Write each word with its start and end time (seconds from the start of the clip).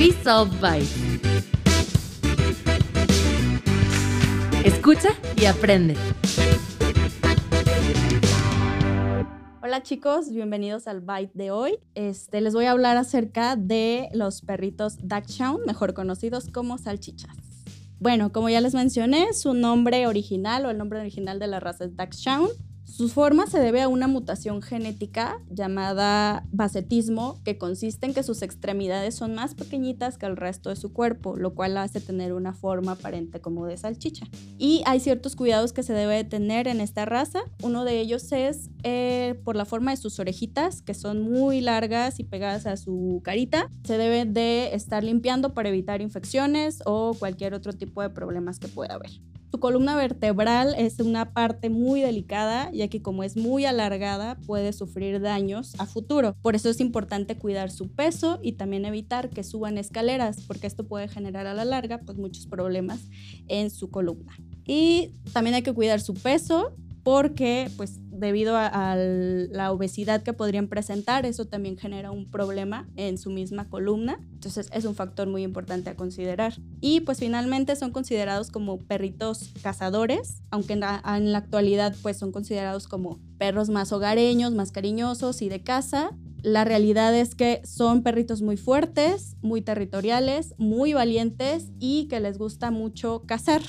We 0.00 0.12
Solve. 0.24 0.80
Escucha 4.64 5.10
y 5.36 5.44
aprende. 5.44 5.94
Hola 9.62 9.82
chicos, 9.82 10.32
bienvenidos 10.32 10.86
al 10.86 11.02
Bite 11.02 11.32
de 11.34 11.50
hoy. 11.50 11.80
Este, 11.94 12.40
les 12.40 12.54
voy 12.54 12.64
a 12.64 12.70
hablar 12.70 12.96
acerca 12.96 13.56
de 13.56 14.08
los 14.14 14.40
perritos 14.40 14.96
Dachshund, 15.02 15.66
mejor 15.66 15.92
conocidos 15.92 16.48
como 16.48 16.78
salchichas. 16.78 17.36
Bueno, 17.98 18.32
como 18.32 18.48
ya 18.48 18.62
les 18.62 18.72
mencioné, 18.72 19.34
su 19.34 19.52
nombre 19.52 20.06
original 20.06 20.64
o 20.64 20.70
el 20.70 20.78
nombre 20.78 21.00
original 21.00 21.38
de 21.38 21.46
la 21.46 21.60
raza 21.60 21.84
es 21.84 21.94
Dachshund. 21.94 22.48
Su 22.84 23.08
forma 23.08 23.46
se 23.46 23.58
debe 23.60 23.82
a 23.82 23.88
una 23.88 24.08
mutación 24.08 24.62
genética 24.62 25.40
llamada 25.48 26.44
basetismo, 26.50 27.40
que 27.44 27.56
consiste 27.56 28.06
en 28.06 28.14
que 28.14 28.22
sus 28.22 28.42
extremidades 28.42 29.14
son 29.14 29.34
más 29.34 29.54
pequeñitas 29.54 30.18
que 30.18 30.26
el 30.26 30.36
resto 30.36 30.70
de 30.70 30.76
su 30.76 30.92
cuerpo, 30.92 31.36
lo 31.36 31.54
cual 31.54 31.76
hace 31.76 32.00
tener 32.00 32.32
una 32.32 32.52
forma 32.52 32.92
aparente 32.92 33.40
como 33.40 33.66
de 33.66 33.76
salchicha. 33.76 34.26
Y 34.58 34.82
hay 34.86 35.00
ciertos 35.00 35.36
cuidados 35.36 35.72
que 35.72 35.82
se 35.82 35.92
debe 35.92 36.24
tener 36.24 36.68
en 36.68 36.80
esta 36.80 37.04
raza. 37.04 37.40
Uno 37.62 37.84
de 37.84 38.00
ellos 38.00 38.32
es 38.32 38.70
eh, 38.82 39.40
por 39.44 39.56
la 39.56 39.64
forma 39.64 39.92
de 39.92 39.96
sus 39.96 40.18
orejitas, 40.18 40.82
que 40.82 40.94
son 40.94 41.22
muy 41.22 41.60
largas 41.60 42.20
y 42.20 42.24
pegadas 42.24 42.66
a 42.66 42.76
su 42.76 43.20
carita. 43.24 43.70
Se 43.84 43.98
debe 43.98 44.24
de 44.24 44.74
estar 44.74 45.04
limpiando 45.04 45.54
para 45.54 45.68
evitar 45.68 46.00
infecciones 46.00 46.82
o 46.84 47.14
cualquier 47.18 47.54
otro 47.54 47.72
tipo 47.72 48.02
de 48.02 48.10
problemas 48.10 48.58
que 48.58 48.68
pueda 48.68 48.94
haber. 48.94 49.10
Su 49.50 49.58
columna 49.58 49.96
vertebral 49.96 50.76
es 50.78 51.00
una 51.00 51.32
parte 51.32 51.70
muy 51.70 52.00
delicada, 52.00 52.70
ya 52.72 52.86
que 52.86 53.02
como 53.02 53.24
es 53.24 53.36
muy 53.36 53.64
alargada 53.64 54.36
puede 54.46 54.72
sufrir 54.72 55.20
daños 55.20 55.74
a 55.80 55.86
futuro. 55.86 56.36
Por 56.40 56.54
eso 56.54 56.70
es 56.70 56.78
importante 56.78 57.34
cuidar 57.36 57.72
su 57.72 57.88
peso 57.88 58.38
y 58.42 58.52
también 58.52 58.84
evitar 58.84 59.28
que 59.28 59.42
suban 59.42 59.76
escaleras, 59.76 60.42
porque 60.46 60.68
esto 60.68 60.86
puede 60.86 61.08
generar 61.08 61.48
a 61.48 61.54
la 61.54 61.64
larga 61.64 61.98
pues, 61.98 62.16
muchos 62.16 62.46
problemas 62.46 63.00
en 63.48 63.70
su 63.70 63.90
columna. 63.90 64.36
Y 64.64 65.14
también 65.32 65.56
hay 65.56 65.62
que 65.62 65.74
cuidar 65.74 66.00
su 66.00 66.14
peso 66.14 66.72
porque 67.02 67.68
pues 67.76 67.98
debido 68.20 68.56
a, 68.56 68.94
la 68.96 69.72
obesidad 69.72 70.22
que 70.22 70.32
podrían 70.32 70.68
presentar, 70.68 71.26
eso 71.26 71.46
también 71.46 71.76
genera 71.76 72.10
un 72.10 72.30
problema 72.30 72.88
en 72.96 73.18
su 73.18 73.30
misma 73.30 73.68
columna. 73.68 74.20
Entonces 74.32 74.68
es 74.72 74.84
un 74.84 74.94
factor 74.94 75.28
muy 75.28 75.42
importante 75.42 75.90
a 75.90 75.96
considerar. 75.96 76.54
Y 76.80 77.00
pues 77.00 77.18
finalmente 77.18 77.74
son 77.76 77.90
considerados 77.90 78.50
como 78.50 78.78
perritos 78.78 79.50
cazadores, 79.62 80.42
aunque 80.50 80.74
en 80.74 80.80
la, 80.80 81.02
en 81.16 81.32
la 81.32 81.38
actualidad 81.38 81.96
pues 82.02 82.16
son 82.16 82.32
considerados 82.32 82.86
como 82.86 83.18
perros 83.38 83.70
más 83.70 83.92
hogareños, 83.92 84.54
más 84.54 84.72
cariñosos 84.72 85.42
y 85.42 85.48
de 85.48 85.62
casa. 85.62 86.10
La 86.42 86.64
realidad 86.64 87.14
es 87.14 87.34
que 87.34 87.60
son 87.64 88.02
perritos 88.02 88.40
muy 88.40 88.56
fuertes, 88.56 89.36
muy 89.42 89.60
territoriales, 89.60 90.54
muy 90.58 90.92
valientes 90.92 91.68
y 91.78 92.06
que 92.08 92.20
les 92.20 92.38
gusta 92.38 92.70
mucho 92.70 93.24
cazar. 93.26 93.62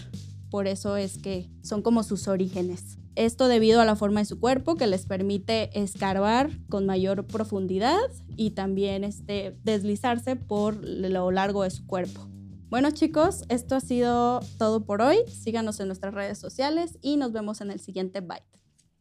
Por 0.50 0.68
eso 0.68 0.98
es 0.98 1.18
que 1.18 1.50
son 1.64 1.82
como 1.82 2.04
sus 2.04 2.28
orígenes. 2.28 3.01
Esto 3.16 3.48
debido 3.48 3.82
a 3.82 3.86
la 3.86 3.96
forma 3.96 4.22
de 4.22 4.26
su 4.26 4.40
cuerpo 4.40 4.76
que 4.76 4.88
les 4.88 5.06
permite 5.06 5.78
escarbar 5.80 6.50
con 6.70 6.86
mayor 6.86 7.26
profundidad 7.28 8.00
y 8.38 8.52
también 8.52 9.04
este, 9.04 9.58
deslizarse 9.64 10.36
por 10.36 10.76
lo 10.84 11.32
largo 11.32 11.64
de 11.64 11.72
su 11.72 11.86
cuerpo. 11.86 12.28
Bueno 12.70 12.92
chicos, 12.92 13.44
esto 13.50 13.76
ha 13.76 13.82
sido 13.82 14.40
todo 14.58 14.86
por 14.86 15.02
hoy. 15.02 15.18
Síganos 15.28 15.80
en 15.82 15.88
nuestras 15.88 16.14
redes 16.14 16.38
sociales 16.38 16.98
y 17.02 17.18
nos 17.18 17.34
vemos 17.34 17.60
en 17.60 17.70
el 17.70 17.82
siguiente 17.82 18.22
Bite. 18.22 18.46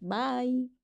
Bye. 0.01 0.80